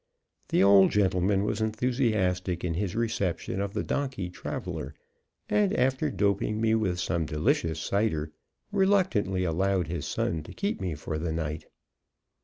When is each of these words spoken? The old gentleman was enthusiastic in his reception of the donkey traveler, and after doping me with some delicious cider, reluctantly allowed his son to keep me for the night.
The 0.49 0.63
old 0.63 0.89
gentleman 0.89 1.43
was 1.43 1.61
enthusiastic 1.61 2.63
in 2.63 2.73
his 2.73 2.95
reception 2.95 3.61
of 3.61 3.75
the 3.75 3.83
donkey 3.83 4.31
traveler, 4.31 4.95
and 5.47 5.71
after 5.77 6.09
doping 6.09 6.59
me 6.59 6.73
with 6.73 6.99
some 6.99 7.27
delicious 7.27 7.79
cider, 7.79 8.31
reluctantly 8.71 9.43
allowed 9.43 9.85
his 9.89 10.07
son 10.07 10.41
to 10.41 10.53
keep 10.55 10.81
me 10.81 10.95
for 10.95 11.19
the 11.19 11.31
night. 11.31 11.67